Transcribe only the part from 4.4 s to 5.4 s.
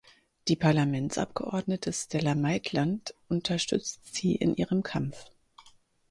ihrem Kampf.